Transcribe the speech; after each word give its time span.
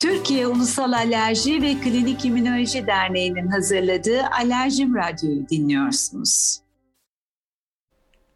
Türkiye 0.00 0.46
Ulusal 0.46 0.92
Alerji 0.92 1.62
ve 1.62 1.74
Klinik 1.74 2.24
İmmünoloji 2.24 2.86
Derneği'nin 2.86 3.46
hazırladığı 3.46 4.20
Alerjim 4.40 4.94
Radyo'yu 4.94 5.48
dinliyorsunuz. 5.48 6.60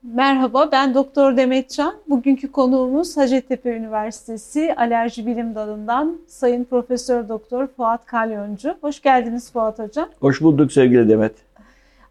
Merhaba, 0.03 0.73
ben 0.73 0.95
Doktor 0.95 1.37
Demetcan. 1.37 1.95
Bugünkü 2.09 2.53
konuğumuz 2.53 3.17
Hacettepe 3.17 3.77
Üniversitesi 3.77 4.75
Alerji 4.75 5.27
Bilim 5.27 5.55
Dalı'ndan 5.55 6.19
Sayın 6.27 6.65
Profesör 6.65 7.29
Doktor 7.29 7.67
Fuat 7.67 8.07
Kalyoncu. 8.07 8.75
Hoş 8.81 9.03
geldiniz 9.03 9.53
Fuat 9.53 9.79
Hocam. 9.79 10.09
Hoş 10.21 10.41
bulduk 10.41 10.73
sevgili 10.73 11.09
Demet. 11.09 11.35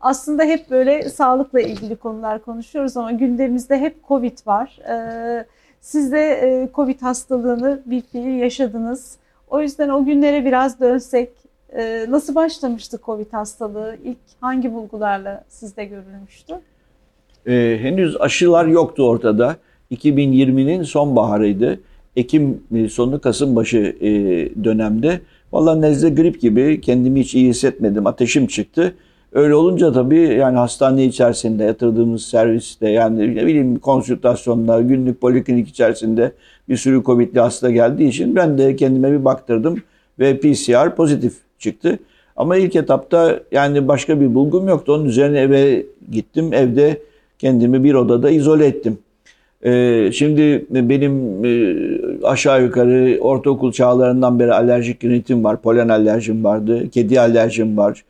Aslında 0.02 0.44
hep 0.44 0.70
böyle 0.72 1.10
sağlıkla 1.10 1.62
ilgili 1.62 1.96
konular 1.96 2.42
konuşuyoruz 2.42 2.98
ama 2.98 3.12
gündemimizde 3.12 3.80
hep 3.80 4.08
Covid 4.08 4.38
var. 4.48 4.80
Ee, 4.90 5.46
siz 5.82 6.12
de 6.12 6.32
e, 6.32 6.70
Covid 6.76 7.02
hastalığını 7.02 7.82
bir 7.86 8.02
fiil 8.02 8.40
yaşadınız. 8.40 9.23
O 9.54 9.62
yüzden 9.62 9.90
o 9.90 10.06
günlere 10.06 10.46
biraz 10.46 10.80
dönsek, 10.80 11.30
e, 11.78 12.06
nasıl 12.10 12.36
başlamıştı 12.36 13.00
Covid 13.06 13.34
hastalığı? 13.34 13.98
İlk 14.06 14.18
hangi 14.42 14.74
bulgularla 14.74 15.44
sizde 15.50 15.86
görülmüştü? 15.86 16.54
Ee, 17.48 17.78
henüz 17.82 18.22
aşılar 18.22 18.66
yoktu 18.66 19.08
ortada. 19.10 19.56
2020'nin 19.92 20.84
sonbaharıydı. 20.84 21.80
Ekim 22.16 22.64
e, 22.76 22.90
sonu 22.90 23.22
Kasım 23.22 23.56
başı 23.56 23.96
e, 24.02 24.10
dönemde. 24.64 25.20
Vallahi 25.52 25.82
nezle 25.82 26.10
grip 26.10 26.42
gibi 26.42 26.82
kendimi 26.82 27.20
hiç 27.20 27.36
iyi 27.36 27.50
hissetmedim. 27.50 28.08
Ateşim 28.08 28.48
çıktı. 28.48 28.96
Öyle 29.32 29.56
olunca 29.56 29.94
tabii 29.94 30.20
yani 30.20 30.58
hastane 30.58 31.06
içerisinde 31.06 31.64
yatırdığımız 31.64 32.26
serviste 32.26 32.90
yani 32.90 33.36
ne 33.36 33.46
bileyim 33.46 33.80
konsültasyonlar, 33.80 34.82
günlük 34.82 35.22
poliklinik 35.22 35.70
içerisinde 35.70 36.32
bir 36.70 36.78
sürü 36.78 37.04
Covid'li 37.04 37.40
hasta 37.40 37.72
geldiği 37.72 38.10
için 38.10 38.36
ben 38.36 38.58
de 38.58 38.76
kendime 38.76 39.12
bir 39.12 39.26
baktırdım 39.26 39.82
ve 40.20 40.40
PCR 40.40 40.96
pozitif 40.96 41.34
çıktı. 41.60 42.00
Ama 42.36 42.58
ilk 42.58 42.76
etapta 42.76 43.40
yani 43.52 43.88
başka 43.88 44.22
bir 44.22 44.36
bulgum 44.36 44.68
yoktu. 44.68 44.94
Onun 44.94 45.06
üzerine 45.06 45.40
eve 45.40 45.86
gittim. 46.12 46.54
Evde 46.54 47.02
kendimi 47.40 47.84
bir 47.84 47.94
odada 47.94 48.30
izole 48.30 48.66
ettim. 48.66 48.98
Ee, 49.66 50.10
şimdi 50.14 50.66
benim 50.70 51.46
e, 51.46 51.76
aşağı 52.24 52.64
yukarı 52.64 53.18
ortaokul 53.22 53.72
çağlarından 53.72 54.40
beri 54.40 54.54
alerjik 54.54 55.04
rinitim 55.04 55.44
var. 55.44 55.62
Polen 55.62 55.90
alerjim 55.90 56.44
vardı. 56.44 56.90
Kedi 56.90 57.20
alerjim 57.20 57.78
var. 57.78 58.04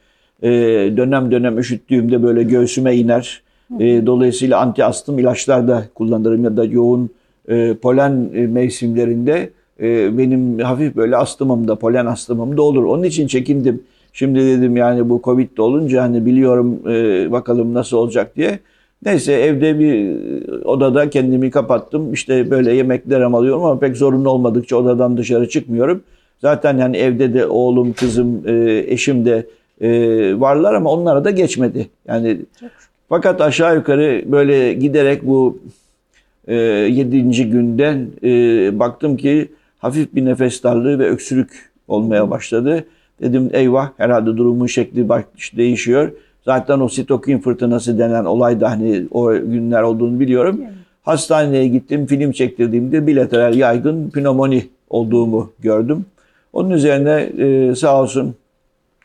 Ee, 0.43 0.49
dönem 0.97 1.31
dönem 1.31 1.57
üşüttüğümde 1.57 2.23
böyle 2.23 2.43
göğsüme 2.43 2.95
iner. 2.95 3.41
Ee, 3.79 4.05
dolayısıyla 4.05 4.59
anti 4.59 4.85
astım 4.85 5.19
ilaçlar 5.19 5.67
da 5.67 5.83
kullanırım 5.95 6.43
ya 6.43 6.57
da 6.57 6.65
yoğun 6.65 7.09
e, 7.47 7.73
polen 7.73 8.29
e, 8.35 8.47
mevsimlerinde 8.47 9.49
e, 9.79 10.17
benim 10.17 10.59
hafif 10.59 10.95
böyle 10.95 11.17
astımım 11.17 11.67
da 11.67 11.75
polen 11.75 12.05
astımım 12.05 12.57
da 12.57 12.61
olur. 12.61 12.83
Onun 12.83 13.03
için 13.03 13.27
çekindim. 13.27 13.83
Şimdi 14.13 14.39
dedim 14.39 14.77
yani 14.77 15.09
bu 15.09 15.21
Covid 15.23 15.57
olunca 15.57 16.03
hani 16.03 16.25
biliyorum 16.25 16.79
e, 16.89 17.31
bakalım 17.31 17.73
nasıl 17.73 17.97
olacak 17.97 18.35
diye. 18.35 18.59
Neyse 19.05 19.33
evde 19.33 19.79
bir 19.79 20.15
odada 20.65 21.09
kendimi 21.09 21.51
kapattım. 21.51 22.13
İşte 22.13 22.51
böyle 22.51 22.73
yemekler 22.73 23.21
alıyorum 23.21 23.63
ama 23.65 23.79
pek 23.79 23.97
zorunlu 23.97 24.29
olmadıkça 24.29 24.75
odadan 24.75 25.17
dışarı 25.17 25.49
çıkmıyorum. 25.49 26.03
Zaten 26.41 26.77
yani 26.77 26.97
evde 26.97 27.33
de 27.33 27.45
oğlum, 27.45 27.93
kızım, 27.93 28.41
e, 28.47 28.83
eşim 28.87 29.25
de 29.25 29.45
e, 29.81 29.89
varlar 30.39 30.73
ama 30.73 30.91
onlara 30.91 31.25
da 31.25 31.31
geçmedi. 31.31 31.89
Yani 32.07 32.37
fakat 33.09 33.41
aşağı 33.41 33.75
yukarı 33.75 34.23
böyle 34.25 34.73
giderek 34.73 35.27
bu 35.27 35.59
e, 36.47 36.55
7. 36.55 37.49
günden 37.49 38.07
e, 38.23 38.29
baktım 38.79 39.17
ki 39.17 39.47
hafif 39.77 40.15
bir 40.15 40.25
nefes 40.25 40.63
darlığı 40.63 40.99
ve 40.99 41.09
öksürük 41.09 41.71
olmaya 41.87 42.29
başladı. 42.29 42.85
Dedim 43.21 43.49
eyvah 43.53 43.89
herhalde 43.97 44.37
durumun 44.37 44.67
şekli 44.67 45.09
değişiyor. 45.57 46.11
Zaten 46.45 46.79
o 46.79 46.89
sitokin 46.89 47.39
fırtınası 47.39 47.99
denen 47.99 48.25
olay 48.25 48.59
da 48.59 48.71
hani 48.71 49.03
o 49.11 49.31
günler 49.33 49.81
olduğunu 49.81 50.19
biliyorum. 50.19 50.59
Evet. 50.63 50.73
Hastaneye 51.01 51.67
gittim, 51.67 52.05
film 52.05 52.31
çektirdiğimde 52.31 53.07
bilateral 53.07 53.55
yaygın 53.55 54.09
pnömoni 54.09 54.63
olduğumu 54.89 55.51
gördüm. 55.59 56.05
Onun 56.53 56.69
üzerine 56.69 57.29
e, 57.37 57.75
sağ 57.75 58.01
olsun 58.01 58.35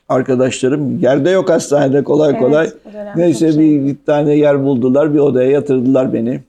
arkadaşlarım 0.08 0.98
yerde 0.98 1.30
yok 1.30 1.50
hastanede 1.50 2.04
kolay 2.04 2.38
kolay. 2.38 2.70
Evet, 2.94 3.16
Neyse 3.16 3.52
şey. 3.52 3.60
bir, 3.60 3.86
bir 3.86 3.96
tane 4.06 4.34
yer 4.34 4.64
buldular, 4.64 5.14
bir 5.14 5.18
odaya 5.18 5.50
yatırdılar 5.50 6.12
beni. 6.12 6.40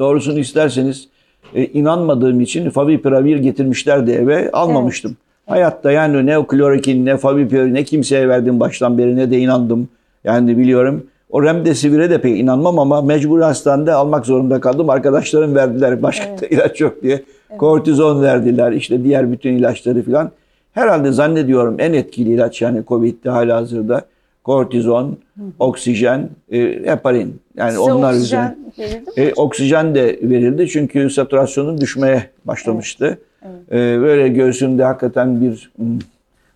Doğrusunu 0.00 0.38
isterseniz 0.38 1.08
e, 1.54 1.64
inanmadığım 1.64 2.40
için 2.40 2.70
favipiravir 2.70 3.36
getirmişlerdi 3.36 4.10
eve 4.10 4.50
almamıştım. 4.50 5.10
Evet. 5.10 5.50
Hayatta 5.50 5.92
yani 5.92 6.26
ne 6.26 6.46
klorokin 6.46 7.06
ne 7.06 7.16
favipiravir 7.16 7.74
ne 7.74 7.84
kimseye 7.84 8.28
verdim 8.28 8.60
baştan 8.60 8.98
beri 8.98 9.16
ne 9.16 9.30
de 9.30 9.38
inandım. 9.38 9.88
Yani 10.24 10.58
biliyorum. 10.58 11.06
O 11.30 11.42
remdesivir'e 11.42 12.10
de 12.10 12.20
pek 12.20 12.38
inanmam 12.38 12.78
ama 12.78 13.02
mecbur 13.02 13.40
hastanede 13.40 13.92
almak 13.92 14.26
zorunda 14.26 14.60
kaldım. 14.60 14.90
Arkadaşlarım 14.90 15.54
verdiler 15.54 16.02
başka 16.02 16.24
evet. 16.24 16.52
ilaç 16.52 16.80
yok 16.80 17.02
diye. 17.02 17.14
Evet. 17.50 17.58
Kortizon 17.58 18.22
verdiler 18.22 18.72
işte 18.72 19.04
diğer 19.04 19.32
bütün 19.32 19.52
ilaçları 19.52 20.02
filan. 20.02 20.30
Herhalde 20.72 21.12
zannediyorum 21.12 21.76
en 21.78 21.92
etkili 21.92 22.34
ilaç 22.34 22.62
yani 22.62 22.82
Covid'de 22.88 23.30
hala 23.30 23.56
hazırda 23.56 24.02
kortizon, 24.44 25.04
hı 25.04 25.42
hı. 25.42 25.46
oksijen, 25.58 26.28
e, 26.52 26.58
heparin. 26.84 27.40
Yani 27.56 27.70
Size 27.70 27.80
onlar 27.80 28.14
oksijen 28.14 28.56
verildi 28.78 29.10
mi? 29.16 29.24
E, 29.24 29.32
oksijen 29.34 29.94
de 29.94 30.18
verildi 30.22 30.68
çünkü 30.68 31.10
saturasyonun 31.10 31.80
düşmeye 31.80 32.30
başlamıştı. 32.44 33.06
Evet. 33.06 33.54
Evet. 33.70 33.98
E, 33.98 34.00
böyle 34.00 34.28
göğsümde 34.28 34.84
hakikaten 34.84 35.40
bir 35.40 35.70
m, 35.78 35.86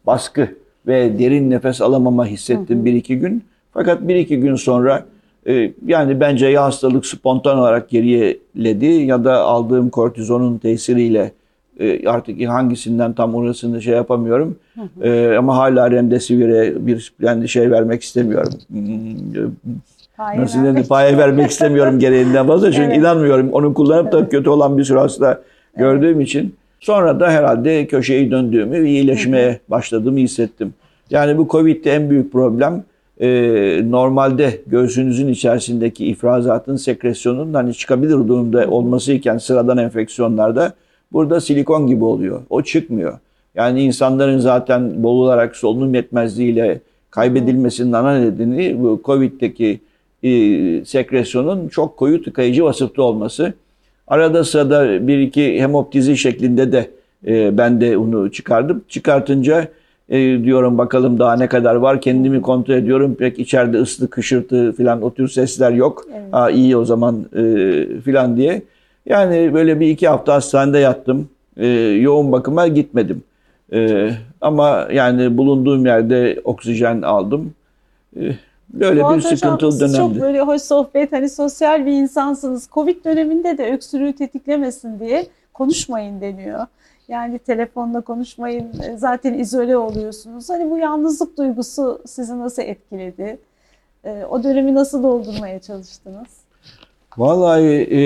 baskı 0.07 0.49
ve 0.87 1.19
derin 1.19 1.51
nefes 1.51 1.81
alamama 1.81 2.27
hissettim 2.27 2.77
hı 2.77 2.81
hı. 2.81 2.85
bir 2.85 2.93
iki 2.93 3.19
gün. 3.19 3.43
Fakat 3.73 4.09
bir 4.09 4.15
iki 4.15 4.41
gün 4.41 4.55
sonra 4.55 5.05
e, 5.47 5.73
yani 5.87 6.21
bence 6.21 6.47
ya 6.47 6.65
hastalık 6.65 7.07
spontan 7.07 7.59
olarak 7.59 7.89
geriyeledi 7.89 8.87
ya 8.87 9.25
da 9.25 9.41
aldığım 9.41 9.91
kortizonun 9.91 10.59
tesiriyle 10.59 11.33
e, 11.81 12.09
artık 12.09 12.49
hangisinden 12.49 13.13
tam 13.13 13.35
orasını 13.35 13.83
şey 13.83 13.95
yapamıyorum. 13.95 14.57
Hı 14.75 14.81
hı. 14.81 15.07
E, 15.07 15.37
ama 15.39 15.57
hala 15.57 15.91
remdesivir'e 15.91 16.87
bir 16.87 17.13
yani 17.21 17.49
şey 17.49 17.71
vermek 17.71 18.03
istemiyorum. 18.03 18.53
Paye 20.17 20.41
Nasıl 20.41 20.65
dedi? 20.65 20.89
Paye 20.89 21.19
vermek 21.19 21.51
istemiyorum 21.51 21.99
gereğinden 21.99 22.47
fazla. 22.47 22.73
Çünkü 22.73 22.87
evet. 22.87 22.99
inanmıyorum. 22.99 23.53
Onu 23.53 23.75
kullanıp 23.75 24.13
da 24.13 24.29
kötü 24.29 24.51
olan 24.51 24.79
bir 24.79 24.85
sürü 24.85 24.99
hasta 24.99 25.43
gördüğüm 25.77 26.17
evet. 26.17 26.27
için. 26.29 26.55
Sonra 26.81 27.21
da 27.21 27.31
herhalde 27.31 27.87
köşeyi 27.87 28.31
döndüğümü, 28.31 28.89
iyileşmeye 28.89 29.53
hı 29.53 29.59
başladığımı 29.71 30.19
hissettim. 30.19 30.75
Yani 31.11 31.39
bu 31.39 31.49
Covid'de 31.49 31.93
en 31.93 32.11
büyük 32.11 32.33
problem 32.33 32.85
e, 33.21 33.29
normalde 33.91 34.61
göğsünüzün 34.67 35.29
içerisindeki 35.29 36.07
ifrazatın 36.07 36.77
sekresyonun 36.77 37.55
hani 37.55 37.75
çıkabilir 37.75 38.13
durumda 38.13 38.67
olması 38.69 39.13
iken 39.13 39.39
sıradan 39.39 39.79
enfeksiyonlarda 39.79 40.73
Burada 41.13 41.41
silikon 41.41 41.87
gibi 41.87 42.05
oluyor. 42.05 42.43
O 42.51 42.63
çıkmıyor. 42.63 43.19
Yani 43.55 43.83
insanların 43.83 44.39
zaten 44.39 45.03
boğularak 45.03 45.57
solunum 45.57 45.95
yetmezliğiyle 45.95 46.81
kaybedilmesinin 47.11 47.93
ana 47.93 48.19
nedeni 48.19 48.83
bu 48.83 49.01
COVID'deki 49.05 49.81
e, 50.23 50.31
sekresyonun 50.85 51.69
çok 51.69 51.97
koyu 51.97 52.23
tıkayıcı 52.23 52.65
vasıfta 52.65 53.03
olması. 53.03 53.55
Arada 54.09 54.45
sırada 54.45 55.09
bir 55.09 55.19
iki 55.19 55.61
hemoptizi 55.61 56.17
şeklinde 56.17 56.73
de 56.73 56.91
e, 57.27 57.59
ben 57.59 57.81
de 57.81 57.97
onu 57.97 58.33
çıkardım. 58.33 58.85
Çıkartınca 58.89 59.69
e, 60.09 60.19
diyorum 60.19 60.79
bakalım 60.79 61.19
daha 61.19 61.37
ne 61.37 61.47
kadar 61.47 61.75
var. 61.75 62.01
Kendimi 62.01 62.43
kontrol 62.43 62.75
ediyorum. 62.75 63.15
Pek 63.15 63.39
içeride 63.39 63.79
ıslık, 63.79 64.17
hışırtı 64.17 64.73
falan 64.73 65.03
o 65.03 65.15
tür 65.15 65.29
sesler 65.29 65.73
yok. 65.73 66.05
Evet. 66.15 66.23
Ha, 66.33 66.51
iyi 66.51 66.77
o 66.77 66.85
zaman 66.85 67.25
e, 67.37 67.43
falan 68.05 68.37
diye. 68.37 68.63
Yani 69.07 69.55
böyle 69.55 69.81
bir 69.81 69.89
iki 69.89 70.09
hafta 70.09 70.35
hastanede 70.35 70.79
yattım. 70.79 71.29
E, 71.57 71.67
yoğun 71.77 72.33
bakıma 72.33 72.69
gitmedim. 72.69 73.23
E, 73.73 74.11
ama 74.41 74.89
yani 74.93 75.37
bulunduğum 75.37 75.87
yerde 75.87 76.41
oksijen 76.45 77.03
aldım. 77.03 77.55
E, 78.17 78.21
böyle 78.69 79.01
Fuat 79.01 79.17
bir 79.17 79.23
sıkıntılı 79.23 79.81
dönemdi. 79.81 79.97
Çok 79.97 80.21
böyle 80.21 80.41
hoş 80.41 80.63
sohbet, 80.63 81.13
hani 81.13 81.29
sosyal 81.29 81.87
bir 81.87 81.93
insansınız. 81.93 82.69
Covid 82.73 83.05
döneminde 83.05 83.59
de 83.59 83.73
öksürüğü 83.73 84.13
tetiklemesin 84.13 85.01
diye 85.01 85.27
konuşmayın 85.53 86.21
deniyor. 86.21 86.67
Yani 87.09 87.39
telefonla 87.39 88.01
konuşmayın, 88.01 88.67
e, 88.83 88.97
zaten 88.97 89.35
izole 89.35 89.77
oluyorsunuz. 89.77 90.51
Hani 90.51 90.71
bu 90.71 90.79
yalnızlık 90.79 91.39
duygusu 91.39 92.03
sizi 92.07 92.39
nasıl 92.39 92.63
etkiledi? 92.63 93.39
O 94.31 94.43
dönemi 94.43 94.75
nasıl 94.75 95.03
doldurmaya 95.03 95.61
çalıştınız? 95.61 96.29
Vallahi 97.17 97.89
e, 97.91 98.01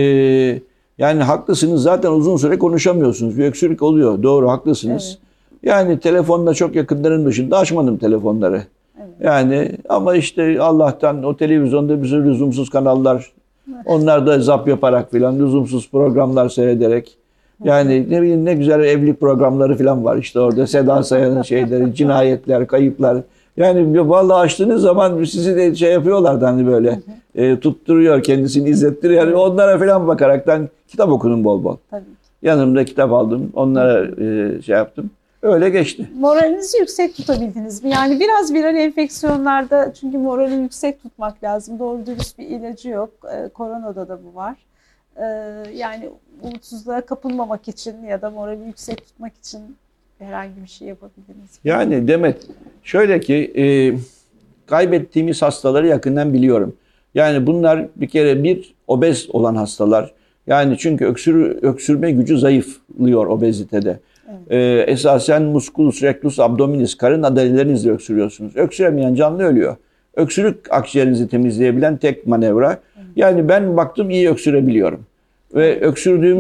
yani 0.98 1.22
haklısınız 1.22 1.82
zaten 1.82 2.10
uzun 2.10 2.36
süre 2.36 2.58
konuşamıyorsunuz. 2.58 3.38
Bir 3.38 3.44
öksürük 3.44 3.82
oluyor. 3.82 4.22
Doğru 4.22 4.50
haklısınız. 4.50 5.18
Evet. 5.18 5.28
Yani 5.62 6.00
telefonda 6.00 6.54
çok 6.54 6.74
yakınların 6.74 7.26
dışında 7.26 7.58
açmadım 7.58 7.96
telefonları. 7.96 8.62
Evet. 8.98 9.08
Yani 9.20 9.72
ama 9.88 10.14
işte 10.14 10.60
Allah'tan 10.60 11.22
o 11.22 11.36
televizyonda 11.36 12.02
bir 12.02 12.08
sürü 12.08 12.30
lüzumsuz 12.30 12.70
kanallar 12.70 13.32
onlar 13.86 14.26
da 14.26 14.40
zap 14.40 14.68
yaparak 14.68 15.10
filan 15.10 15.38
lüzumsuz 15.38 15.90
programlar 15.90 16.48
seyrederek 16.48 17.18
Yani 17.64 18.10
ne 18.10 18.22
bileyim 18.22 18.44
ne 18.44 18.54
güzel 18.54 18.80
evlilik 18.80 19.20
programları 19.20 19.78
falan 19.78 20.04
var 20.04 20.16
işte 20.16 20.40
orada 20.40 20.66
Seda 20.66 21.02
Sayan'ın 21.02 21.42
şeyleri, 21.42 21.94
cinayetler, 21.94 22.66
kayıplar. 22.66 23.18
Yani 23.58 24.08
vallahi 24.08 24.38
açtığınız 24.38 24.82
zaman 24.82 25.24
sizi 25.24 25.56
de 25.56 25.74
şey 25.74 25.92
yapıyorlardı 25.92 26.44
hani 26.44 26.66
böyle 26.66 27.00
e, 27.34 27.60
tutturuyor 27.60 28.22
kendisini 28.22 28.68
izlettiriyor. 28.68 29.26
Yani 29.26 29.36
onlara 29.36 29.78
falan 29.78 30.06
bakaraktan 30.06 30.68
kitap 30.88 31.08
okudum 31.08 31.44
bol 31.44 31.64
bol. 31.64 31.76
Tabii. 31.90 32.04
Yanımda 32.42 32.84
kitap 32.84 33.12
aldım. 33.12 33.52
Onlara 33.54 34.06
e, 34.24 34.62
şey 34.62 34.76
yaptım. 34.76 35.10
Öyle 35.42 35.70
geçti. 35.70 36.08
Moralinizi 36.18 36.78
yüksek 36.78 37.16
tutabildiniz 37.16 37.84
mi? 37.84 37.90
Yani 37.90 38.20
biraz 38.20 38.54
viral 38.54 38.76
enfeksiyonlarda 38.76 39.92
çünkü 40.00 40.18
morali 40.18 40.54
yüksek 40.54 41.02
tutmak 41.02 41.44
lazım. 41.44 41.78
Doğru 41.78 42.06
dürüst 42.06 42.38
bir 42.38 42.46
ilacı 42.46 42.88
yok. 42.88 43.10
Ee, 43.32 43.48
koronada 43.48 44.08
da 44.08 44.18
bu 44.24 44.36
var. 44.36 44.56
Ee, 45.16 45.24
yani 45.74 46.10
umutsuzluğa 46.42 47.00
kapılmamak 47.00 47.68
için 47.68 48.04
ya 48.04 48.22
da 48.22 48.30
morali 48.30 48.64
yüksek 48.64 49.06
tutmak 49.06 49.32
için 49.36 49.60
herhangi 50.18 50.62
bir 50.62 50.68
şey 50.68 50.88
yapabildiniz 50.88 51.38
mi? 51.38 51.58
Yani 51.64 52.08
Demet 52.08 52.46
şöyle 52.82 53.20
ki 53.20 53.52
e, 53.56 53.64
kaybettiğimiz 54.66 55.42
hastaları 55.42 55.86
yakından 55.86 56.34
biliyorum. 56.34 56.76
Yani 57.14 57.46
bunlar 57.46 57.86
bir 57.96 58.08
kere 58.08 58.44
bir 58.44 58.74
obez 58.86 59.26
olan 59.30 59.54
hastalar. 59.54 60.12
Yani 60.46 60.78
çünkü 60.78 61.06
öksür, 61.06 61.62
öksürme 61.62 62.10
gücü 62.10 62.38
zayıflıyor 62.38 63.26
obezitede. 63.26 64.00
Ee, 64.50 64.84
esasen 64.86 65.42
musculus 65.42 66.02
rectus 66.02 66.40
abdominis 66.40 66.94
karın 66.94 67.22
adalelerinizle 67.22 67.90
öksürüyorsunuz. 67.90 68.56
Öksüremeyen 68.56 69.14
canlı 69.14 69.42
ölüyor. 69.42 69.76
Öksürük 70.16 70.72
akciğerinizi 70.72 71.28
temizleyebilen 71.28 71.96
tek 71.96 72.26
manevra. 72.26 72.78
Yani 73.16 73.48
ben 73.48 73.76
baktım 73.76 74.10
iyi 74.10 74.30
öksürebiliyorum. 74.30 75.00
Ve 75.54 75.80
öksürdüğüm 75.80 76.38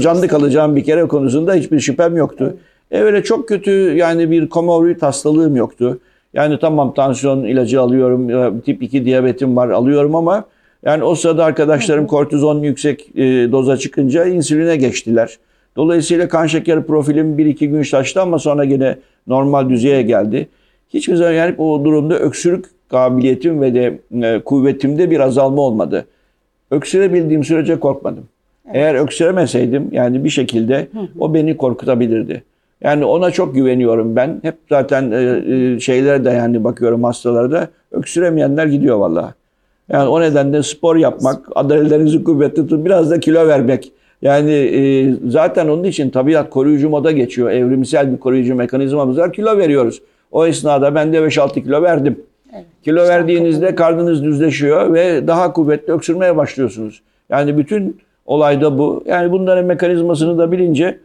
canlı 0.00 0.28
kalacağım 0.28 0.76
bir 0.76 0.84
kere 0.84 1.08
konusunda 1.08 1.54
hiçbir 1.54 1.80
şüphem 1.80 2.16
yoktu. 2.16 2.56
E 2.90 3.00
öyle 3.00 3.22
çok 3.22 3.48
kötü 3.48 3.70
yani 3.96 4.30
bir 4.30 4.48
komorbid 4.48 5.02
hastalığım 5.02 5.56
yoktu. 5.56 5.98
Yani 6.34 6.58
tamam 6.60 6.94
tansiyon 6.94 7.44
ilacı 7.44 7.80
alıyorum, 7.80 8.30
ya 8.30 8.52
tip 8.64 8.82
2 8.82 9.04
diyabetim 9.04 9.56
var 9.56 9.68
alıyorum 9.68 10.14
ama 10.14 10.44
yani 10.84 11.04
o 11.04 11.14
sırada 11.14 11.44
arkadaşlarım 11.44 12.06
kortizon 12.06 12.62
yüksek 12.62 13.08
e, 13.16 13.22
doza 13.52 13.76
çıkınca 13.76 14.24
insüline 14.26 14.76
geçtiler. 14.76 15.38
Dolayısıyla 15.76 16.28
kan 16.28 16.46
şekeri 16.46 16.82
profilim 16.82 17.38
1-2 17.38 17.66
gün 17.66 17.82
şaştı 17.82 18.20
ama 18.20 18.38
sonra 18.38 18.64
yine 18.64 18.96
normal 19.26 19.68
düzeye 19.68 20.02
geldi. 20.02 20.48
Hiçbir 20.88 21.14
zaman 21.14 21.32
yani 21.32 21.54
o 21.58 21.84
durumda 21.84 22.18
öksürük 22.18 22.64
kabiliyetim 22.88 23.60
ve 23.60 23.74
de 23.74 23.98
e, 24.22 24.40
kuvvetimde 24.44 25.10
bir 25.10 25.20
azalma 25.20 25.62
olmadı. 25.62 26.06
Öksürebildiğim 26.70 27.44
sürece 27.44 27.80
korkmadım. 27.80 28.24
Eğer 28.72 28.94
öksüremeseydim 28.94 29.88
yani 29.92 30.24
bir 30.24 30.30
şekilde 30.30 30.88
o 31.18 31.34
beni 31.34 31.56
korkutabilirdi. 31.56 32.42
Yani 32.80 33.04
ona 33.04 33.30
çok 33.30 33.54
güveniyorum 33.54 34.16
ben. 34.16 34.38
Hep 34.42 34.56
zaten 34.68 35.10
e, 35.10 35.42
e, 35.54 35.80
şeylere 35.80 36.24
de 36.24 36.30
yani 36.30 36.64
bakıyorum 36.64 37.04
hastalara 37.04 37.50
da 37.50 37.68
öksüremeyenler 37.92 38.66
gidiyor 38.66 38.96
vallahi. 38.96 39.34
Yani 39.92 40.08
o 40.08 40.20
nedenle 40.20 40.62
spor 40.62 40.96
yapmak, 40.96 41.48
adalelerinizi 41.54 42.24
kuvvetli 42.24 42.62
tutun, 42.62 42.84
biraz 42.84 43.10
da 43.10 43.20
kilo 43.20 43.46
vermek. 43.46 43.92
Yani 44.22 44.52
e, 44.52 45.14
zaten 45.28 45.68
onun 45.68 45.84
için 45.84 46.10
tabiat 46.10 46.50
koruyucu 46.50 46.90
moda 46.90 47.10
geçiyor. 47.10 47.50
Evrimsel 47.50 48.12
bir 48.12 48.18
koruyucu 48.18 48.54
mekanizmamız 48.54 49.18
var. 49.18 49.32
Kilo 49.32 49.58
veriyoruz. 49.58 50.02
O 50.32 50.46
esnada 50.46 50.94
ben 50.94 51.12
de 51.12 51.18
5-6 51.18 51.54
kilo 51.54 51.82
verdim. 51.82 52.20
Evet. 52.54 52.64
Kilo 52.84 53.08
verdiğinizde 53.08 53.74
karnınız 53.74 54.24
düzleşiyor 54.24 54.94
ve 54.94 55.26
daha 55.26 55.52
kuvvetli 55.52 55.92
öksürmeye 55.92 56.36
başlıyorsunuz. 56.36 57.02
Yani 57.30 57.58
bütün 57.58 58.00
olay 58.26 58.60
da 58.60 58.78
bu. 58.78 59.04
Yani 59.06 59.32
bunların 59.32 59.64
mekanizmasını 59.64 60.38
da 60.38 60.52
bilince 60.52 60.98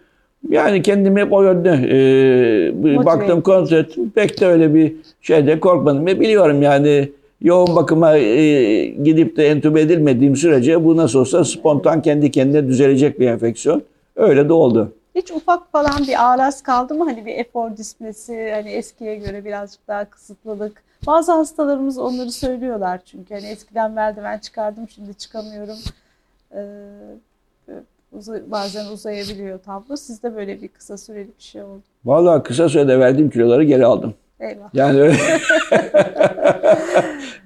yani 0.50 0.81
kendimi 0.81 1.21
hep 1.21 1.33
o 1.33 1.44
yönde 1.44 1.69
e, 1.69 3.06
baktım 3.06 3.44
ettim. 3.77 4.12
Pek 4.15 4.42
de 4.42 4.45
öyle 4.47 4.74
bir 4.74 4.95
şeyde 5.21 5.59
korkmadım. 5.59 6.06
Ve 6.06 6.19
biliyorum 6.19 6.62
yani 6.62 7.12
yoğun 7.42 7.75
bakıma 7.75 8.18
e, 8.18 8.86
gidip 8.86 9.38
de 9.38 9.47
entübe 9.47 9.81
edilmediğim 9.81 10.36
sürece 10.36 10.86
bu 10.86 10.97
nasıl 10.97 11.19
olsa 11.19 11.45
spontan 11.45 12.01
kendi 12.01 12.31
kendine 12.31 12.68
düzelecek 12.68 13.19
bir 13.19 13.27
enfeksiyon. 13.27 13.83
Öyle 14.15 14.50
de 14.50 14.53
oldu. 14.53 14.94
Hiç 15.15 15.31
ufak 15.31 15.71
falan 15.71 16.07
bir 16.07 16.31
ağraz 16.31 16.63
kaldı 16.63 16.94
mı? 16.94 17.03
Hani 17.06 17.25
bir 17.25 17.36
efor 17.38 17.77
displesi, 17.77 18.51
hani 18.53 18.69
eskiye 18.69 19.15
göre 19.15 19.45
birazcık 19.45 19.88
daha 19.88 20.06
kısıtlılık. 20.06 20.83
Bazı 21.07 21.31
hastalarımız 21.31 21.98
onları 21.98 22.31
söylüyorlar 22.31 23.01
çünkü. 23.06 23.33
Hani 23.33 23.45
eskiden 23.48 23.91
merdiven 23.91 24.38
çıkardım, 24.38 24.89
şimdi 24.89 25.13
çıkamıyorum. 25.13 25.77
Ee, 26.56 26.59
uza- 28.17 28.51
bazen 28.51 28.85
uzayabiliyor 28.91 29.59
tablo. 29.59 29.95
Sizde 29.95 30.35
böyle 30.35 30.62
bir 30.62 30.67
kısa 30.67 30.97
süreli 30.97 31.27
bir 31.27 31.44
şey 31.44 31.63
oldu. 31.63 31.81
Vallahi 32.06 32.44
kısa 32.44 32.69
sürede 32.69 33.00
verdiğim 33.00 33.29
kiloları 33.29 33.63
geri 33.63 33.85
aldım. 33.85 34.13
Eyvah. 34.39 34.69
Yani 34.73 35.01
öyle. 35.01 35.15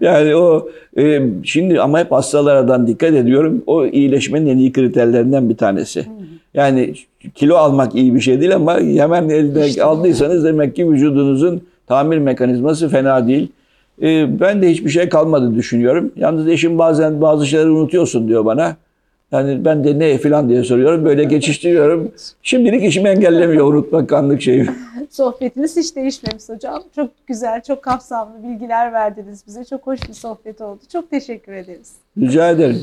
yani 0.02 0.36
o 0.36 0.70
e, 0.98 1.22
şimdi 1.44 1.82
ama 1.82 2.00
hep 2.00 2.12
hastalardan 2.12 2.88
dikkat 2.88 3.14
ediyorum. 3.14 3.64
O 3.68 3.86
iyileşmenin 3.86 4.48
en 4.48 4.58
iyi 4.58 4.74
kriterlerinden 4.74 5.50
bir 5.50 5.58
tanesi. 5.58 6.06
Yani 6.54 6.94
kilo 7.36 7.56
almak 7.56 7.96
iyi 7.96 8.16
bir 8.16 8.20
şey 8.20 8.42
değil 8.42 8.56
ama 8.56 8.80
hemen 8.80 9.30
elde 9.30 9.84
aldıysanız 9.84 10.44
demek 10.44 10.76
ki 10.76 10.92
vücudunuzun 10.92 11.62
tamir 11.88 12.18
mekanizması 12.18 12.90
fena 12.90 13.28
değil. 13.28 13.52
E, 14.02 14.40
ben 14.40 14.62
de 14.62 14.70
hiçbir 14.70 14.90
şey 14.90 15.10
kalmadı 15.10 15.56
düşünüyorum. 15.56 16.12
Yalnız 16.16 16.48
eşim 16.48 16.78
bazen 16.78 17.22
bazı 17.22 17.48
şeyleri 17.48 17.70
unutuyorsun 17.70 18.28
diyor 18.28 18.46
bana. 18.46 18.76
Yani 19.32 19.66
ben 19.66 19.84
de 19.84 20.00
ne 20.00 20.18
falan 20.18 20.50
diye 20.50 20.64
soruyorum. 20.64 21.06
Böyle 21.06 21.24
geçiştiriyorum. 21.24 22.12
Şimdilik 22.44 22.84
işimi 22.84 23.10
engellemiyor 23.10 23.74
unutmak 23.74 24.10
kanlık 24.10 24.42
şeyi. 24.42 24.66
Sohbetiniz 25.10 25.78
hiç 25.78 25.96
değişmemiş 25.96 26.50
hocam. 26.50 26.84
Çok 26.96 27.12
güzel, 27.28 27.62
çok 27.62 27.84
kapsamlı 27.84 28.44
bilgiler 28.44 28.94
verdiniz 28.94 29.44
bize. 29.48 29.66
Çok 29.66 29.88
hoş 29.88 30.00
bir 30.10 30.14
sohbet 30.14 30.62
oldu. 30.62 30.80
Çok 30.92 31.10
teşekkür 31.10 31.54
ederiz. 31.54 31.94
Rica 32.18 32.50
ederim. 32.50 32.82